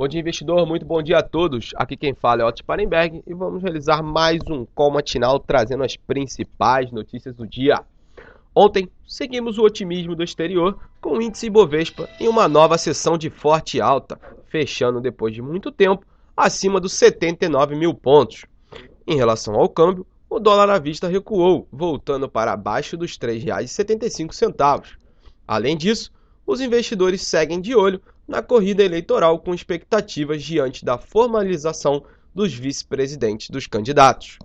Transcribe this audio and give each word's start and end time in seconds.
Bom 0.00 0.08
dia, 0.08 0.20
investidor. 0.20 0.66
Muito 0.66 0.86
bom 0.86 1.02
dia 1.02 1.18
a 1.18 1.22
todos. 1.22 1.72
Aqui 1.76 1.94
quem 1.94 2.14
fala 2.14 2.40
é 2.40 2.44
Otto 2.46 2.60
Sparenberg 2.60 3.22
e 3.26 3.34
vamos 3.34 3.62
realizar 3.62 4.02
mais 4.02 4.40
um 4.48 4.64
call 4.64 4.90
matinal 4.90 5.38
trazendo 5.38 5.84
as 5.84 5.94
principais 5.94 6.90
notícias 6.90 7.34
do 7.34 7.46
dia. 7.46 7.84
Ontem, 8.56 8.88
seguimos 9.06 9.58
o 9.58 9.62
otimismo 9.62 10.16
do 10.16 10.24
exterior 10.24 10.78
com 11.02 11.18
o 11.18 11.20
índice 11.20 11.48
Ibovespa 11.48 12.08
em 12.18 12.28
uma 12.28 12.48
nova 12.48 12.78
sessão 12.78 13.18
de 13.18 13.28
forte 13.28 13.78
alta, 13.78 14.18
fechando 14.46 15.02
depois 15.02 15.34
de 15.34 15.42
muito 15.42 15.70
tempo 15.70 16.02
acima 16.34 16.80
dos 16.80 16.94
79 16.94 17.76
mil 17.76 17.92
pontos. 17.92 18.46
Em 19.06 19.16
relação 19.16 19.54
ao 19.54 19.68
câmbio, 19.68 20.06
o 20.30 20.40
dólar 20.40 20.70
à 20.70 20.78
vista 20.78 21.08
recuou, 21.08 21.68
voltando 21.70 22.26
para 22.26 22.54
abaixo 22.54 22.96
dos 22.96 23.18
R$ 23.20 23.34
3,75. 23.34 24.96
Além 25.46 25.76
disso, 25.76 26.10
os 26.46 26.62
investidores 26.62 27.20
seguem 27.20 27.60
de 27.60 27.74
olho 27.74 28.00
na 28.30 28.40
corrida 28.40 28.84
eleitoral 28.84 29.40
com 29.40 29.52
expectativas 29.52 30.40
diante 30.40 30.84
da 30.84 30.96
formalização 30.96 32.04
dos 32.32 32.54
vice-presidentes 32.54 33.50
dos 33.50 33.66
candidatos. 33.66 34.38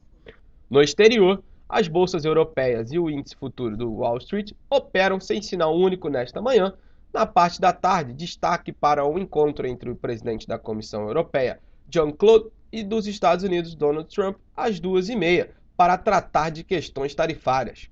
No 0.68 0.82
exterior, 0.82 1.44
as 1.70 1.88
bolsas 1.88 2.26
europeias 2.26 2.92
e 2.92 2.98
o 2.98 3.12
índice 3.12 3.36
futuro 3.36 3.78
do 3.78 3.98
Wall 3.98 4.18
Street 4.18 4.54
operam 4.72 5.20
sem 5.20 5.40
sinal 5.40 5.78
único 5.78 6.10
nesta 6.10 6.42
manhã. 6.42 6.74
Na 7.14 7.28
parte 7.28 7.62
da 7.62 7.72
tarde, 7.72 8.12
destaque 8.12 8.74
para 8.74 9.06
o 9.06 9.20
encontro 9.20 9.68
entre 9.68 9.92
o 9.92 9.96
presidente 9.96 10.48
da 10.48 10.58
Comissão 10.58 11.06
Europeia, 11.06 11.60
Jean-Claude, 11.88 12.50
e 12.72 12.84
dos 12.84 13.06
Estados 13.06 13.46
Unidos, 13.46 13.76
Donald 13.76 14.10
Trump, 14.14 14.38
às 14.58 14.80
duas 14.80 15.10
e 15.10 15.16
meia, 15.16 15.52
para 15.78 15.96
tratar 15.96 16.50
de 16.50 16.64
questões 16.64 17.14
tarifárias. 17.14 17.88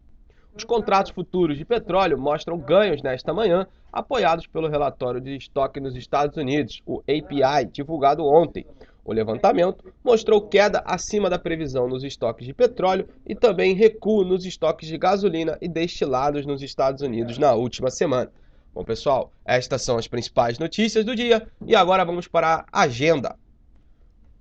Os 0.55 0.63
contratos 0.63 1.11
futuros 1.11 1.57
de 1.57 1.65
petróleo 1.65 2.17
mostram 2.17 2.59
ganhos 2.59 3.01
nesta 3.01 3.33
manhã, 3.33 3.65
apoiados 3.91 4.45
pelo 4.45 4.69
relatório 4.69 5.19
de 5.19 5.35
estoque 5.35 5.79
nos 5.79 5.95
Estados 5.95 6.37
Unidos, 6.37 6.81
o 6.85 6.99
API, 6.99 7.65
divulgado 7.71 8.23
ontem. 8.23 8.65
O 9.03 9.11
levantamento 9.11 9.91
mostrou 10.03 10.47
queda 10.47 10.81
acima 10.85 11.29
da 11.29 11.39
previsão 11.39 11.89
nos 11.89 12.03
estoques 12.03 12.45
de 12.45 12.53
petróleo 12.53 13.09
e 13.25 13.35
também 13.35 13.73
recuo 13.73 14.23
nos 14.23 14.45
estoques 14.45 14.87
de 14.87 14.97
gasolina 14.97 15.57
e 15.59 15.67
destilados 15.67 16.45
nos 16.45 16.61
Estados 16.61 17.01
Unidos 17.01 17.37
na 17.37 17.53
última 17.53 17.89
semana. 17.89 18.31
Bom, 18.73 18.83
pessoal, 18.83 19.31
estas 19.43 19.81
são 19.81 19.97
as 19.97 20.07
principais 20.07 20.57
notícias 20.57 21.03
do 21.03 21.15
dia 21.15 21.47
e 21.65 21.75
agora 21.75 22.05
vamos 22.05 22.27
para 22.27 22.63
a 22.71 22.81
agenda. 22.83 23.35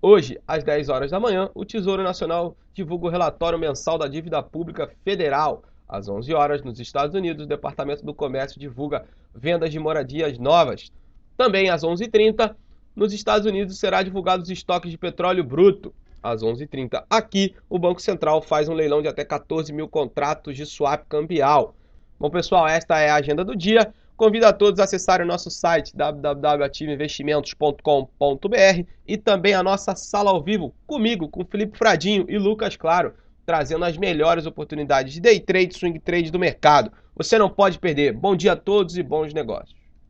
Hoje, 0.00 0.38
às 0.46 0.62
10 0.62 0.88
horas 0.88 1.10
da 1.10 1.20
manhã, 1.20 1.50
o 1.54 1.64
Tesouro 1.64 2.02
Nacional 2.02 2.56
divulga 2.72 3.06
o 3.06 3.10
relatório 3.10 3.58
mensal 3.58 3.98
da 3.98 4.08
dívida 4.08 4.42
pública 4.42 4.90
federal. 5.04 5.62
Às 5.92 6.08
11 6.08 6.32
horas, 6.32 6.62
nos 6.62 6.80
Estados 6.80 7.14
Unidos, 7.14 7.44
o 7.44 7.46
Departamento 7.46 8.02
do 8.02 8.14
Comércio 8.14 8.58
divulga 8.58 9.04
vendas 9.34 9.70
de 9.70 9.78
moradias 9.78 10.38
novas. 10.38 10.90
Também 11.36 11.68
às 11.68 11.82
11h30, 11.82 12.54
nos 12.96 13.12
Estados 13.12 13.46
Unidos, 13.46 13.78
será 13.78 14.02
divulgado 14.02 14.42
os 14.42 14.48
estoques 14.48 14.90
de 14.90 14.96
petróleo 14.96 15.44
bruto. 15.44 15.94
Às 16.22 16.42
11h30, 16.42 17.04
aqui, 17.10 17.54
o 17.68 17.78
Banco 17.78 18.00
Central 18.00 18.40
faz 18.40 18.70
um 18.70 18.72
leilão 18.72 19.02
de 19.02 19.08
até 19.08 19.22
14 19.22 19.70
mil 19.70 19.86
contratos 19.86 20.56
de 20.56 20.64
swap 20.64 21.04
cambial. 21.10 21.74
Bom, 22.18 22.30
pessoal, 22.30 22.66
esta 22.66 22.98
é 22.98 23.10
a 23.10 23.16
agenda 23.16 23.44
do 23.44 23.54
dia. 23.54 23.92
Convido 24.16 24.46
a 24.46 24.52
todos 24.52 24.80
a 24.80 24.84
acessarem 24.84 25.26
o 25.26 25.28
nosso 25.28 25.50
site 25.50 25.94
www.ativeinvestimentos.com.br 25.94 28.86
e 29.06 29.18
também 29.18 29.52
a 29.52 29.62
nossa 29.62 29.94
sala 29.94 30.30
ao 30.30 30.42
vivo 30.42 30.74
comigo, 30.86 31.28
com 31.28 31.44
Felipe 31.44 31.76
Fradinho 31.76 32.24
e 32.30 32.38
Lucas 32.38 32.76
Claro 32.76 33.12
trazendo 33.44 33.84
as 33.84 33.96
melhores 33.96 34.46
oportunidades 34.46 35.12
de 35.12 35.20
day 35.20 35.40
trade, 35.40 35.76
swing 35.76 35.98
trade 35.98 36.30
do 36.30 36.38
mercado. 36.38 36.92
Você 37.16 37.38
não 37.38 37.50
pode 37.50 37.78
perder. 37.78 38.12
Bom 38.12 38.36
dia 38.36 38.52
a 38.52 38.56
todos 38.56 38.96
e 38.96 39.02
bons 39.02 39.34
negócios. 39.34 39.81